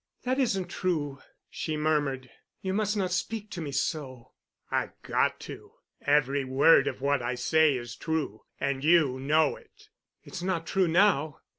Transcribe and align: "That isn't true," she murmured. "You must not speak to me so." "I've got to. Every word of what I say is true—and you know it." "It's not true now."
"That 0.23 0.39
isn't 0.39 0.65
true," 0.67 1.19
she 1.47 1.77
murmured. 1.77 2.27
"You 2.63 2.73
must 2.73 2.97
not 2.97 3.11
speak 3.11 3.51
to 3.51 3.61
me 3.61 3.71
so." 3.71 4.31
"I've 4.71 4.99
got 5.03 5.39
to. 5.41 5.73
Every 6.01 6.43
word 6.43 6.87
of 6.87 7.01
what 7.01 7.21
I 7.21 7.35
say 7.35 7.77
is 7.77 7.95
true—and 7.95 8.83
you 8.83 9.19
know 9.19 9.55
it." 9.57 9.89
"It's 10.23 10.41
not 10.41 10.65
true 10.65 10.87
now." 10.87 11.37